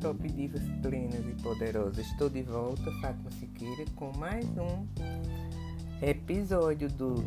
[0.00, 2.06] Top Divas plenas e poderosas.
[2.06, 4.86] Estou de volta, Fátima Siqueira, com mais um
[6.00, 7.22] episódio dos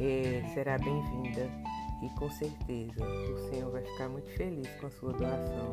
[0.00, 1.50] é, será bem-vinda
[2.04, 5.72] e com certeza o Senhor vai ficar muito feliz com a sua doação,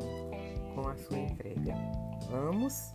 [0.74, 1.76] com a sua entrega.
[2.32, 2.92] Vamos?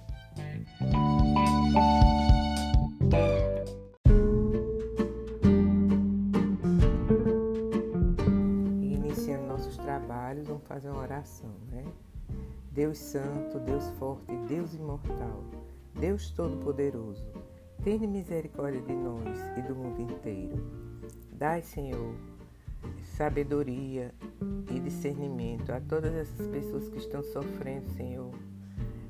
[8.83, 11.84] Iniciando nossos trabalhos, vamos fazer uma oração, né?
[12.72, 15.44] Deus Santo, Deus Forte, Deus Imortal,
[15.98, 17.25] Deus Todo-Poderoso,
[17.83, 20.62] tenha misericórdia de nós e do mundo inteiro.
[21.33, 22.14] Dai, Senhor,
[23.16, 24.14] sabedoria
[24.70, 28.31] e discernimento a todas essas pessoas que estão sofrendo, Senhor,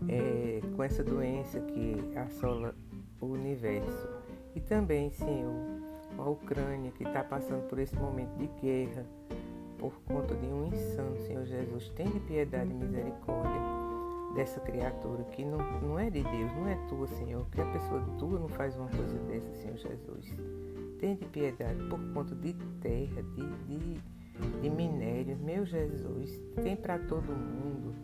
[0.09, 2.75] é, com essa doença que assola
[3.21, 4.09] o universo.
[4.55, 5.55] E também, Senhor,
[6.19, 9.07] a Ucrânia que está passando por esse momento de guerra
[9.79, 11.89] por conta de um insano, Senhor Jesus.
[11.97, 13.61] Tenha piedade e misericórdia
[14.35, 17.47] dessa criatura que não, não é de Deus, não é tua, Senhor.
[17.51, 20.35] Que a pessoa tua não faz uma coisa dessa, Senhor Jesus.
[20.99, 22.53] Tenha piedade por conta de
[22.83, 24.01] terra, de, de,
[24.61, 26.39] de minério, meu Jesus.
[26.63, 27.95] Tem para todo mundo.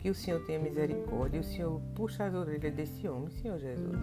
[0.00, 3.98] Que o Senhor tenha misericórdia o Senhor puxa as orelhas desse homem, Senhor Jesus.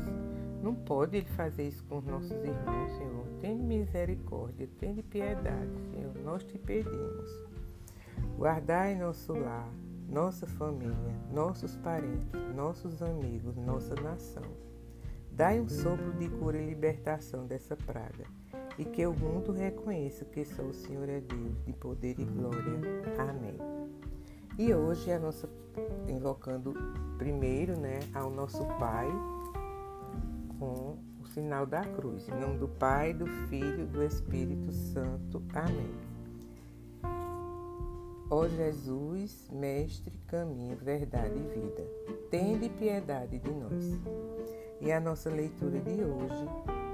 [0.61, 3.25] Não pode ele fazer isso com os nossos irmãos, Senhor.
[3.41, 6.13] Tenha misericórdia, tenha piedade, Senhor.
[6.23, 7.29] Nós te pedimos.
[8.37, 9.71] Guardai nosso lar,
[10.07, 14.43] nossa família, nossos parentes, nossos amigos, nossa nação.
[15.31, 18.25] Dai um sopro de cura e libertação dessa praga,
[18.77, 22.79] e que o mundo reconheça que só o Senhor é Deus, de poder e glória.
[23.19, 23.86] Amém.
[24.57, 25.47] E hoje a nossa
[26.07, 26.73] invocando
[27.19, 29.07] primeiro, né, ao nosso Pai
[30.57, 32.27] com o sinal da cruz.
[32.27, 35.43] Em nome do Pai, do Filho do Espírito Santo.
[35.53, 35.93] Amém.
[38.31, 41.87] Ó Jesus, Mestre, caminho, verdade e vida,
[42.31, 44.01] tende piedade de nós.
[44.81, 46.49] E a nossa leitura de hoje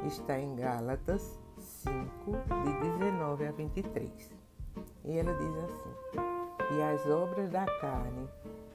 [0.06, 1.96] está em Gálatas 5,
[2.66, 4.31] de 19 a 23.
[5.06, 6.32] E ela diz assim:
[6.72, 8.28] e as obras da carne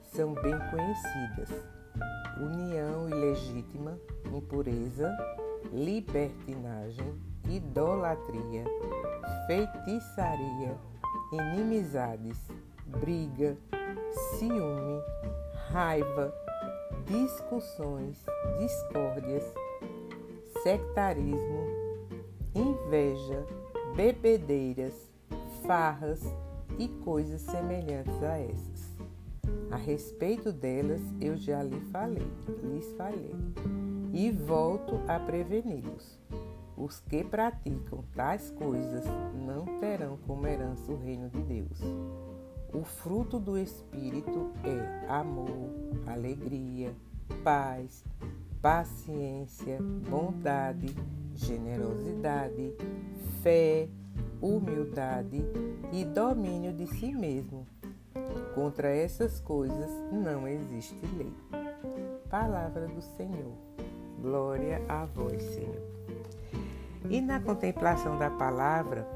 [0.05, 1.65] são bem conhecidas:
[2.41, 3.99] união ilegítima,
[4.33, 5.17] impureza,
[5.73, 7.15] libertinagem,
[7.49, 8.65] idolatria,
[9.47, 10.77] feitiçaria,
[11.33, 12.39] inimizades,
[12.87, 13.57] briga,
[14.39, 15.03] ciúme,
[15.71, 16.33] raiva,
[17.07, 18.25] discussões,
[18.59, 19.45] discórdias,
[20.63, 21.67] sectarismo,
[22.55, 23.45] inveja,
[23.95, 24.95] bebedeiras,
[25.67, 26.23] farras,
[26.79, 28.95] e coisas semelhantes a essas.
[29.71, 32.27] A respeito delas eu já lhe falei,
[32.63, 33.35] lhes falei,
[34.13, 36.19] e volto a preveni-los.
[36.77, 41.81] Os que praticam tais coisas não terão como herança o reino de Deus.
[42.73, 45.71] O fruto do Espírito é amor,
[46.07, 46.95] alegria,
[47.43, 48.05] paz,
[48.63, 49.79] paciência,
[50.09, 50.95] bondade,
[51.35, 52.75] generosidade,
[53.43, 53.89] fé,
[54.41, 55.45] humildade
[55.93, 57.67] e domínio de si mesmo.
[58.55, 61.33] Contra essas coisas não existe lei.
[62.29, 63.53] Palavra do Senhor.
[64.21, 65.83] Glória a vós, Senhor.
[67.09, 69.07] E na contemplação da palavra,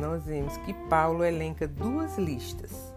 [0.00, 2.92] nós vemos que Paulo elenca duas listas.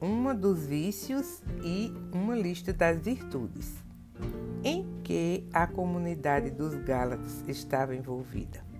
[0.00, 3.74] Uma dos vícios e uma lista das virtudes,
[4.64, 8.70] em que a comunidade dos Gálatas estava envolvida.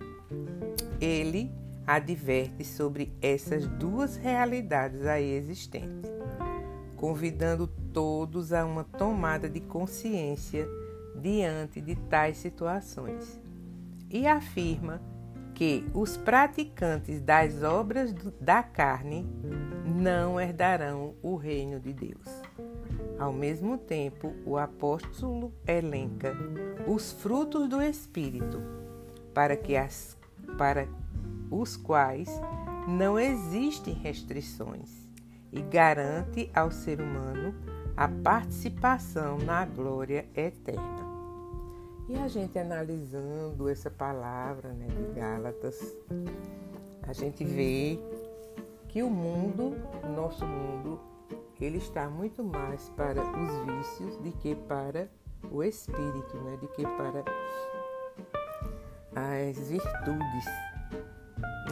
[1.00, 1.50] Ele
[1.86, 6.10] adverte sobre essas duas realidades aí existentes,
[6.96, 10.68] convidando todos a uma tomada de consciência
[11.16, 13.40] diante de tais situações,
[14.10, 15.00] e afirma
[15.54, 19.26] que os praticantes das obras da carne
[19.84, 22.26] não herdarão o reino de Deus.
[23.18, 26.34] Ao mesmo tempo, o apóstolo elenca
[26.86, 28.58] os frutos do Espírito,
[29.34, 30.16] para, que as,
[30.56, 30.88] para
[31.50, 32.28] os quais
[32.86, 35.08] não existem restrições,
[35.52, 37.54] e garante ao ser humano
[37.96, 41.00] a participação na glória eterna.
[42.08, 45.96] E a gente analisando essa palavra né, de Gálatas,
[47.02, 47.98] a gente vê
[48.88, 49.76] que o mundo,
[50.16, 50.98] nosso mundo,
[51.60, 55.08] ele está muito mais para os vícios do que para
[55.50, 57.22] o espírito, né, do que para
[59.20, 60.46] as virtudes,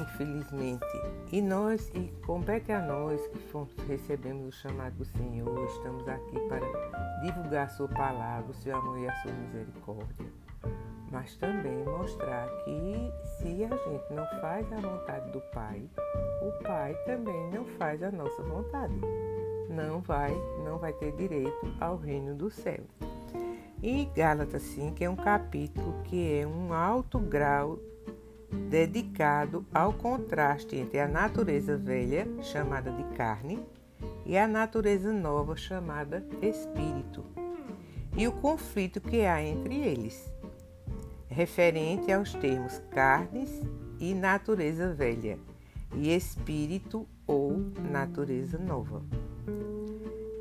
[0.00, 0.84] infelizmente.
[1.32, 6.38] E nós, e compete a nós que fomos, recebemos o chamado do Senhor, estamos aqui
[6.48, 6.66] para
[7.22, 10.26] divulgar a sua palavra, o seu amor e a sua misericórdia,
[11.10, 15.88] mas também mostrar que se a gente não faz a vontade do Pai,
[16.42, 18.94] o Pai também não faz a nossa vontade.
[19.70, 20.34] Não vai,
[20.64, 22.80] não vai ter direito ao reino do céu.
[23.80, 27.78] E Gálatas 5 é um capítulo que é um alto grau
[28.68, 33.60] dedicado ao contraste entre a natureza velha, chamada de carne,
[34.26, 37.24] e a natureza nova chamada espírito,
[38.16, 40.32] e o conflito que há entre eles,
[41.28, 43.62] referente aos termos carnes
[44.00, 45.38] e natureza velha,
[45.94, 47.56] e espírito ou
[47.92, 49.02] natureza nova.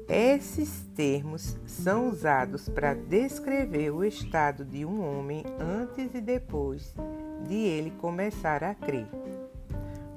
[0.09, 6.95] Esses termos são usados para descrever o estado de um homem antes e depois
[7.45, 9.07] de ele começar a crer.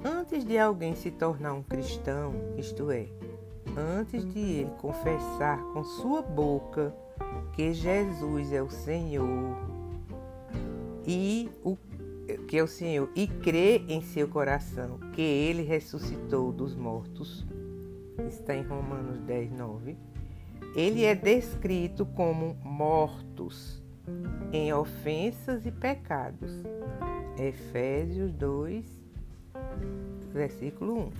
[0.03, 3.07] Antes de alguém se tornar um cristão, isto é,
[3.77, 6.95] antes de ele confessar com sua boca
[7.53, 9.57] que Jesus é o Senhor
[11.05, 11.77] e o
[12.47, 17.45] que é o Senhor e crer em seu coração que ele ressuscitou dos mortos,
[18.27, 19.97] está em Romanos 10, 9.
[20.75, 23.81] Ele é descrito como mortos
[24.51, 26.51] em ofensas e pecados.
[27.37, 28.85] Efésios 2,
[30.31, 31.11] versículo 1.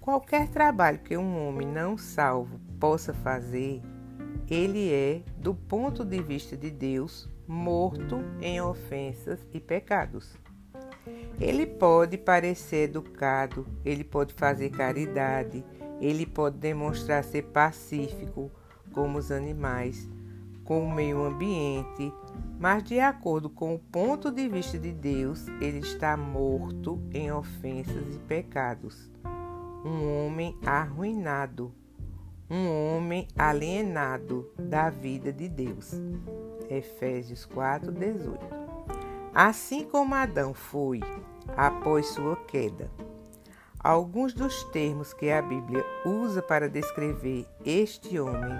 [0.00, 3.82] Qualquer trabalho que um homem não salvo possa fazer,
[4.50, 10.36] ele é, do ponto de vista de Deus, morto em ofensas e pecados.
[11.40, 15.64] Ele pode parecer educado, ele pode fazer caridade,
[16.00, 18.50] ele pode demonstrar ser pacífico,
[18.92, 20.08] como os animais,
[20.64, 22.12] com o meio ambiente,
[22.58, 28.14] mas de acordo com o ponto de vista de Deus, ele está morto em ofensas
[28.14, 29.10] e pecados
[29.84, 31.72] um homem arruinado,
[32.50, 35.92] um homem alienado da vida de Deus.
[36.68, 38.38] Efésios 4, 18.
[39.34, 41.00] Assim como Adão foi
[41.56, 42.90] após sua queda.
[43.80, 48.58] Alguns dos termos que a Bíblia usa para descrever este homem,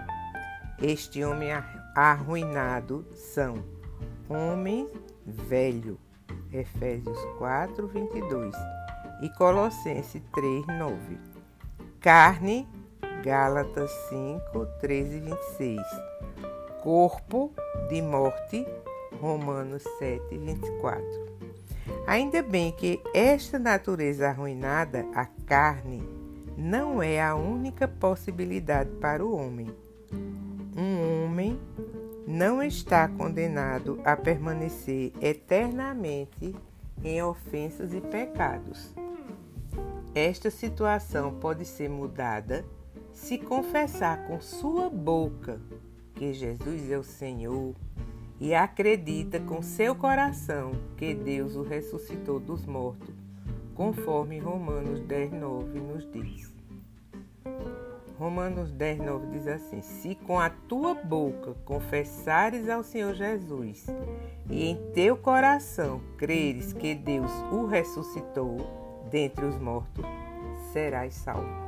[0.81, 1.51] este homem
[1.97, 3.65] arruinado, são
[4.29, 4.89] homem
[5.27, 5.99] velho,
[6.53, 8.55] Efésios 4, 22
[9.21, 11.19] e Colossenses 3, 9.
[12.01, 12.69] Carne,
[13.25, 15.81] Gálatas 5, 13 e 26.
[16.81, 17.53] Corpo
[17.89, 18.65] de morte,
[19.21, 21.28] Romanos 7, 24.
[22.09, 26.03] Ainda bem que esta natureza arruinada, a carne,
[26.57, 29.71] não é a única possibilidade para o homem.
[30.75, 31.61] Um homem
[32.27, 36.57] não está condenado a permanecer eternamente
[37.05, 38.95] em ofensas e pecados.
[40.15, 42.65] Esta situação pode ser mudada
[43.13, 45.61] se confessar com sua boca
[46.15, 47.75] que Jesus é o Senhor
[48.41, 53.15] e acredita com seu coração que Deus o ressuscitou dos mortos,
[53.75, 56.53] conforme Romanos 10, 9 nos diz.
[58.19, 63.87] Romanos 10, 9 diz assim: Se com a tua boca confessares ao Senhor Jesus
[64.51, 68.57] e em teu coração creres que Deus o ressuscitou,
[69.09, 70.05] dentre os mortos,
[70.73, 71.68] serás salvo.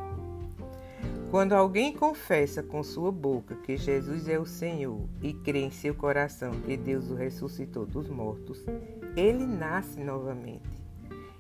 [1.31, 5.95] Quando alguém confessa com sua boca que Jesus é o Senhor e crê em seu
[5.95, 8.65] coração que Deus o ressuscitou dos mortos,
[9.17, 10.69] ele nasce novamente.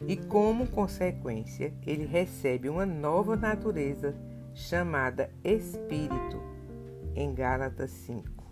[0.06, 4.14] E como consequência, ele recebe uma nova natureza
[4.54, 6.40] chamada Espírito,
[7.16, 8.44] em Gálatas 5.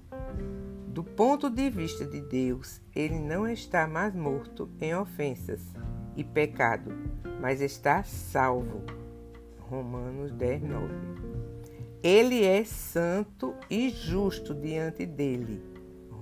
[0.89, 5.63] Do ponto de vista de Deus, ele não está mais morto em ofensas
[6.17, 6.93] e pecado,
[7.41, 8.83] mas está salvo.
[9.69, 10.95] Romanos 10, 9.
[12.03, 15.63] Ele é santo e justo diante dele.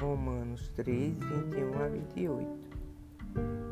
[0.01, 2.67] Romanos 3, 21 a 28.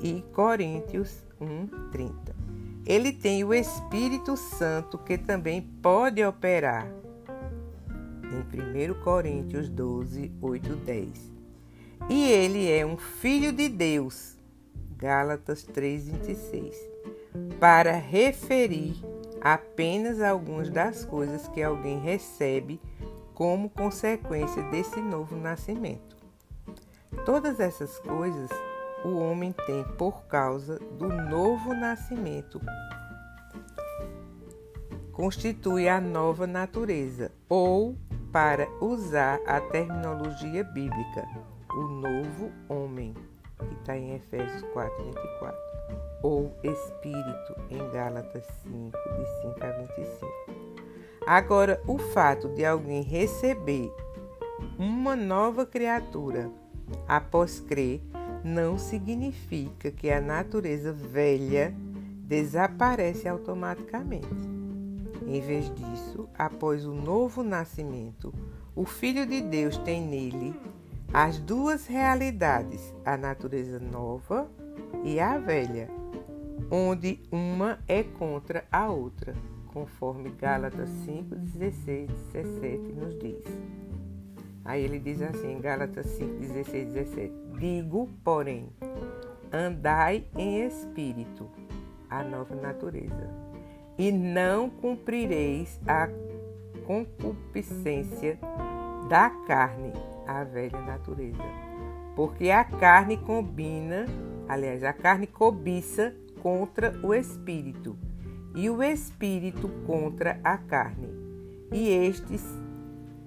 [0.01, 2.35] e Coríntios 1:30.
[2.87, 6.87] Ele tem o Espírito Santo que também pode operar.
[8.23, 11.33] Em 1 Coríntios 12, 8, 10.
[12.11, 14.37] E ele é um filho de Deus.
[14.99, 16.77] Gálatas 3:26.
[17.59, 18.95] Para referir
[19.45, 22.81] apenas algumas das coisas que alguém recebe
[23.35, 26.17] como consequência desse novo nascimento.
[27.27, 28.51] Todas essas coisas
[29.05, 32.59] o homem tem por causa do novo nascimento.
[35.13, 37.97] Constitui a nova natureza, ou,
[38.33, 41.29] para usar a terminologia bíblica,
[41.71, 43.15] o novo homem,
[43.59, 45.74] que está em Efésios 4, 24,
[46.25, 50.33] ou espírito, em Gálatas 5, de 5 a 25.
[51.27, 53.93] Agora, o fato de alguém receber
[54.79, 56.51] uma nova criatura
[57.07, 58.01] após crer
[58.43, 61.75] não significa que a natureza velha
[62.21, 64.27] desaparece automaticamente.
[65.27, 68.33] Em vez disso, após o novo nascimento,
[68.75, 70.59] o Filho de Deus tem nele
[71.13, 74.51] as duas realidades, a natureza nova
[75.05, 75.89] e a velha,
[76.71, 79.35] onde uma é contra a outra,
[79.73, 83.45] conforme Gálatas 5, 16, 17 nos diz.
[84.65, 88.69] Aí ele diz assim, em Gálatas 5, 16, 17: Digo, porém,
[89.53, 91.49] andai em espírito,
[92.09, 93.29] a nova natureza,
[93.99, 96.09] e não cumprireis a
[96.87, 98.39] concupiscência
[99.09, 99.93] da carne,
[100.27, 101.43] a velha natureza.
[102.17, 104.07] Porque a carne combina,
[104.49, 107.97] aliás, a carne cobiça contra o espírito,
[108.55, 111.09] e o espírito contra a carne.
[111.73, 112.45] E estes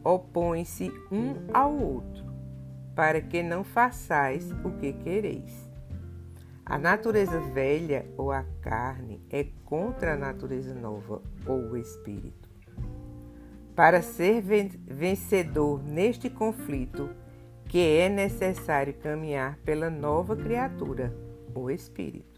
[0.04, 2.24] opõem-se um ao outro,
[2.96, 5.68] para que não façais o que quereis.
[6.64, 12.48] A natureza velha ou a carne é contra a natureza nova ou o espírito.
[13.76, 14.44] Para ser
[14.86, 17.10] vencedor neste conflito,
[17.66, 21.12] que é necessário caminhar pela nova criatura,
[21.56, 22.37] o espírito.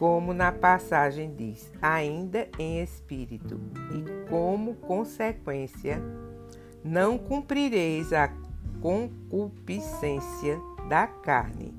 [0.00, 3.60] Como na passagem diz, ainda em espírito,
[3.94, 6.02] e como consequência
[6.82, 8.32] não cumprireis a
[8.80, 11.74] concupiscência da carne.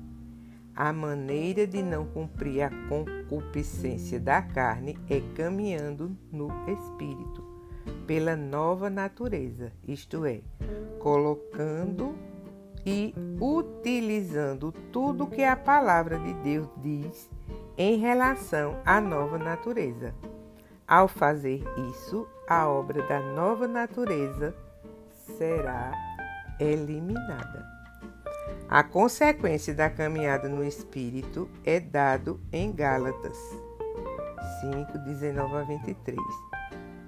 [0.72, 7.42] A maneira de não cumprir a concupiscência da carne é caminhando no espírito,
[8.06, 10.42] pela nova natureza, isto é,
[11.00, 12.14] colocando
[12.86, 17.28] e utilizando tudo que a palavra de Deus diz
[17.82, 20.14] em relação à nova natureza.
[20.86, 24.54] Ao fazer isso, a obra da nova natureza
[25.36, 25.90] será
[26.60, 27.66] eliminada.
[28.68, 33.36] A consequência da caminhada no Espírito é dado em Gálatas
[34.60, 36.16] 5, 19 a 23,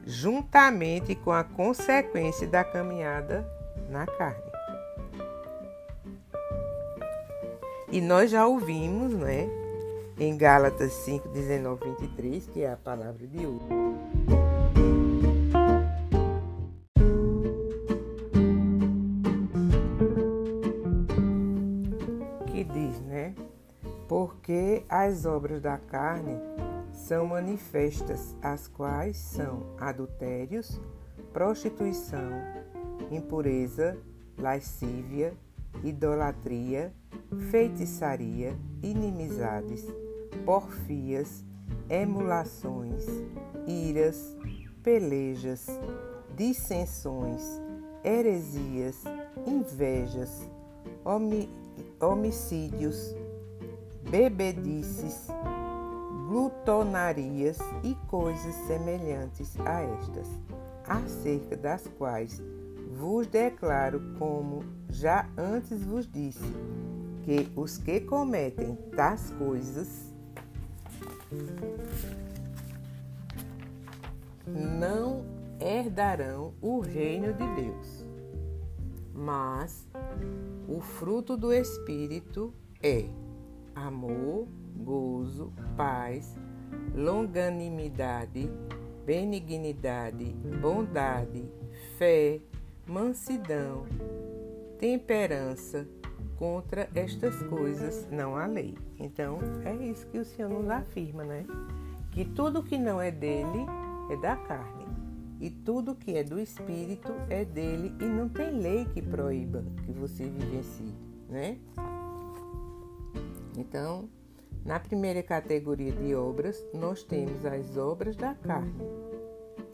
[0.04, 3.48] juntamente com a consequência da caminhada
[3.88, 4.42] na carne.
[7.92, 9.48] E nós já ouvimos, né,
[10.18, 13.84] em Gálatas 5, 19 a 23, que é a palavra de hoje.
[24.44, 26.38] porque as obras da carne
[26.92, 30.80] são manifestas, as quais são adultérios,
[31.32, 32.30] prostituição,
[33.10, 33.98] impureza,
[34.38, 35.34] lascívia,
[35.82, 36.92] idolatria,
[37.50, 39.84] feitiçaria, inimizades,
[40.44, 41.44] porfias,
[41.88, 43.04] emulações,
[43.66, 44.36] iras,
[44.82, 45.66] pelejas,
[46.36, 47.42] dissensões,
[48.02, 49.02] heresias,
[49.46, 50.48] invejas,
[52.00, 53.14] homicídios,
[54.10, 55.28] bebedices,
[56.28, 60.28] glutonarias e coisas semelhantes a estas,
[60.86, 62.42] acerca das quais
[62.96, 66.44] vos declaro, como já antes vos disse,
[67.22, 70.13] que os que cometem tais coisas
[74.46, 75.24] não
[75.60, 78.04] herdarão o reino de Deus.
[79.12, 79.88] Mas
[80.68, 83.06] o fruto do Espírito é
[83.74, 86.36] amor, gozo, paz,
[86.94, 88.50] longanimidade,
[89.06, 91.44] benignidade, bondade,
[91.96, 92.40] fé,
[92.86, 93.86] mansidão,
[94.78, 95.86] temperança.
[96.36, 98.76] Contra estas coisas não há lei.
[98.98, 101.46] Então, é isso que o Senhor nos afirma, né?
[102.10, 103.66] Que tudo que não é dele
[104.10, 104.84] é da carne.
[105.40, 109.92] E tudo que é do Espírito é dele e não tem lei que proíba que
[109.92, 110.94] você vivencie,
[111.28, 111.58] né?
[113.56, 114.08] Então,
[114.64, 118.72] Na primeira categoria de obras, nós temos as obras da carne.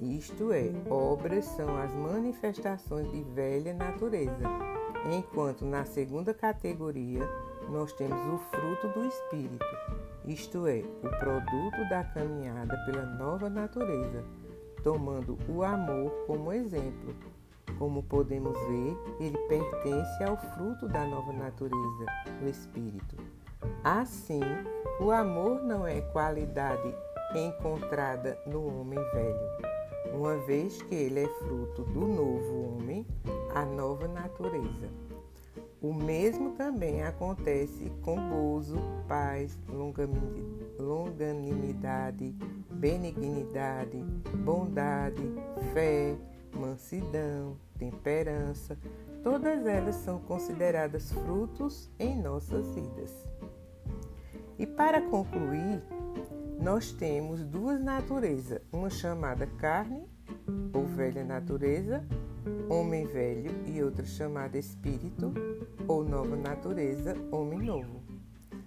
[0.00, 4.42] Isto é, obras são as manifestações de velha natureza,
[5.07, 7.21] enquanto na segunda categoria
[7.69, 9.64] nós temos o fruto do Espírito,
[10.26, 14.25] isto é, o produto da caminhada pela nova natureza,
[14.83, 17.14] tomando o amor como exemplo.
[17.78, 22.07] Como podemos ver, ele pertence ao fruto da nova natureza,
[22.42, 23.16] o Espírito.
[23.83, 24.40] Assim,
[25.00, 26.95] o amor não é qualidade
[27.35, 29.71] encontrada no homem velho,
[30.12, 33.07] uma vez que ele é fruto do novo homem,
[33.54, 34.88] a nova natureza.
[35.80, 38.76] O mesmo também acontece com gozo,
[39.09, 39.59] paz,
[40.78, 42.37] longanimidade,
[42.71, 43.97] benignidade,
[44.45, 45.23] bondade,
[45.73, 46.14] fé,
[46.54, 48.76] mansidão, temperança.
[49.23, 53.11] Todas elas são consideradas frutos em nossas vidas.
[54.59, 55.83] E para concluir,
[56.61, 60.07] nós temos duas naturezas, uma chamada carne,
[60.75, 62.04] ou velha natureza,
[62.69, 65.33] homem velho, e outra chamada espírito,
[65.87, 68.03] ou nova natureza, homem novo.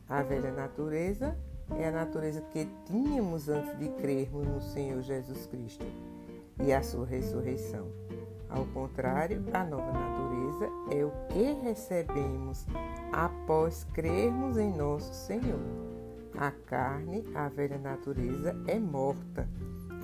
[0.08, 1.38] A velha natureza
[1.78, 5.86] é a natureza que tínhamos antes de crermos no Senhor Jesus Cristo
[6.64, 7.88] e a sua ressurreição.
[8.50, 12.68] Ao contrário, a nova natureza é o que recebemos
[13.12, 15.60] após crermos em nosso Senhor.
[16.38, 19.48] A carne, a velha natureza, é morta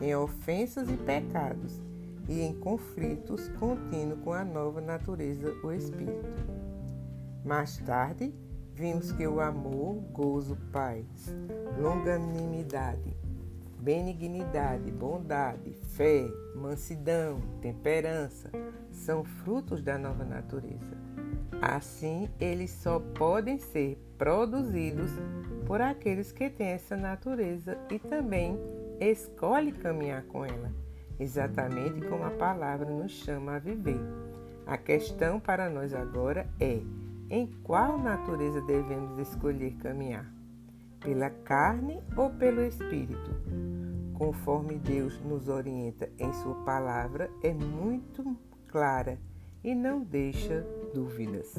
[0.01, 1.81] em ofensas e pecados
[2.29, 6.29] e em conflitos contínuos com a nova natureza, o Espírito.
[7.43, 8.31] Mais tarde,
[8.75, 11.05] vimos que o amor, gozo, paz,
[11.81, 13.17] longanimidade,
[13.79, 18.51] benignidade, bondade, fé, mansidão, temperança
[18.91, 20.99] são frutos da nova natureza.
[21.59, 25.09] Assim, eles só podem ser produzidos
[25.65, 28.55] por aqueles que têm essa natureza e também
[28.99, 30.88] escolhem caminhar com ela
[31.19, 33.99] exatamente como a palavra nos chama a viver.
[34.65, 36.79] A questão para nós agora é:
[37.29, 40.31] em qual natureza devemos escolher caminhar?
[40.99, 43.31] Pela carne ou pelo espírito?
[44.13, 48.35] Conforme Deus nos orienta em Sua palavra, é muito
[48.67, 49.17] clara
[49.63, 51.55] e não deixa dúvidas.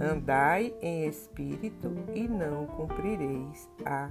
[0.00, 4.10] Andai em espírito e não cumprireis a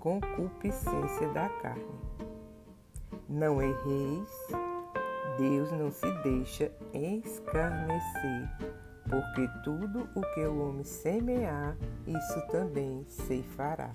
[0.00, 2.11] concupiscência da carne.
[3.32, 4.28] Não erreis,
[5.38, 8.50] Deus não se deixa escarnecer,
[9.08, 11.74] porque tudo o que o homem semear,
[12.06, 13.90] isso também ceifará.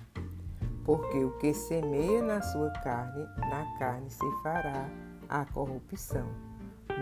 [0.84, 4.88] Porque o que semeia na sua carne, na carne ceifará
[5.28, 6.26] a corrupção.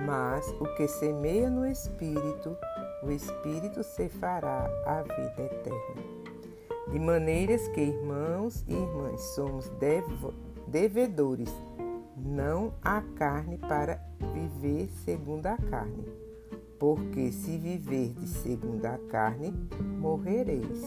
[0.05, 2.55] Mas o que semeia no Espírito,
[3.03, 6.03] o Espírito ceifará a vida eterna.
[6.93, 9.73] De maneiras que, irmãos e irmãs, somos
[10.69, 11.51] devedores
[12.27, 14.01] não há carne para
[14.35, 16.05] viver segundo a carne.
[16.79, 19.55] Porque se viverdes segundo a carne,
[19.99, 20.83] morrereis.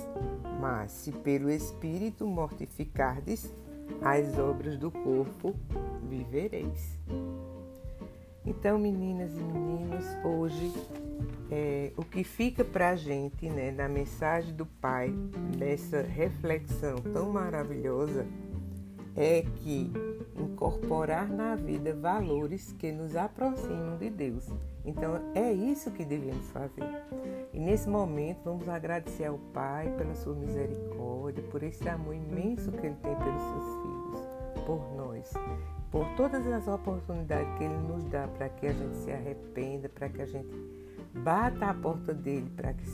[0.60, 3.52] Mas se pelo Espírito mortificardes
[4.02, 5.56] as obras do corpo,
[6.08, 7.00] vivereis.
[8.46, 10.72] Então, meninas e meninos, hoje
[11.52, 15.14] é, o que fica para a gente né, na mensagem do Pai,
[15.58, 18.26] nessa reflexão tão maravilhosa,
[19.16, 19.92] é que
[20.42, 24.48] incorporar na vida valores que nos aproximam de Deus.
[24.86, 26.84] Então é isso que devemos fazer.
[27.54, 32.86] E nesse momento vamos agradecer ao Pai pela sua misericórdia, por esse amor imenso que
[32.86, 35.34] Ele tem pelos seus filhos, por nós,
[35.92, 40.10] por todas as oportunidades que Ele nos dá para que a gente se arrependa, para
[40.10, 40.54] que a gente
[41.24, 42.86] bata a porta dele, para que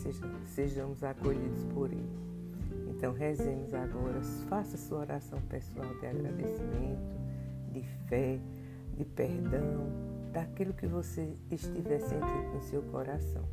[0.46, 2.26] sejamos acolhidos por Ele.
[2.88, 7.25] Então rezemos agora, faça sua oração pessoal de agradecimento,
[7.76, 8.40] de fé,
[8.98, 9.88] de perdão,
[10.32, 13.46] daquilo que você estiver sentindo no seu coração.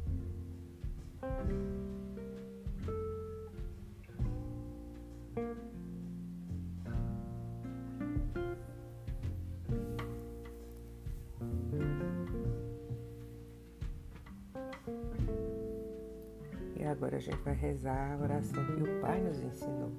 [16.93, 19.91] agora a gente vai rezar a oração que o Pai nos ensinou.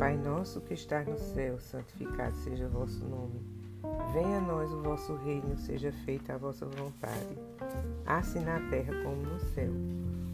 [0.00, 3.38] Pai nosso que está no céu, santificado seja o vosso nome.
[4.14, 7.36] Venha a nós o vosso reino, seja feita a vossa vontade,
[8.06, 9.70] assim na terra como no céu.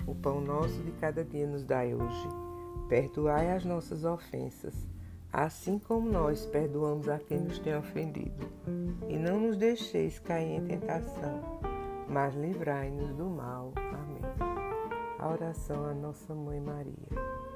[0.07, 2.29] O pão nosso de cada dia nos dai hoje.
[2.89, 4.87] Perdoai as nossas ofensas,
[5.33, 8.47] assim como nós perdoamos a quem nos tem ofendido.
[9.09, 11.43] E não nos deixeis cair em tentação,
[12.09, 13.73] mas livrai-nos do mal.
[13.75, 14.23] Amém.
[15.19, 17.56] A oração à Nossa Mãe Maria.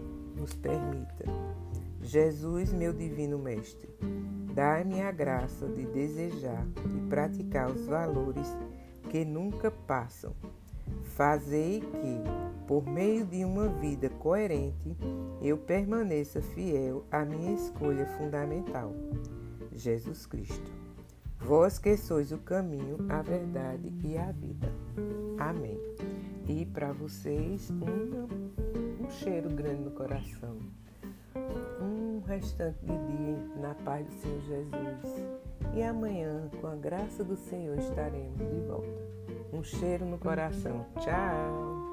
[0.41, 1.25] nos permita.
[2.01, 3.87] Jesus, meu divino Mestre,
[4.55, 6.65] dai-me a graça de desejar
[6.97, 8.47] e praticar os valores
[9.11, 10.33] que nunca passam.
[11.15, 14.97] Fazei que, por meio de uma vida coerente,
[15.41, 18.93] eu permaneça fiel à minha escolha fundamental,
[19.71, 20.71] Jesus Cristo.
[21.39, 24.71] Vós que sois o caminho, a verdade e a vida.
[25.37, 25.79] Amém.
[26.47, 28.27] E para vocês, uma
[29.11, 30.57] cheiro grande no coração.
[31.81, 35.25] Um restante de dia na paz do Senhor Jesus.
[35.73, 39.11] E amanhã, com a graça do Senhor, estaremos de volta.
[39.53, 40.85] Um cheiro no coração.
[40.99, 41.91] Tchau!